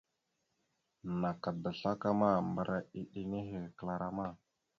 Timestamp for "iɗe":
2.99-3.21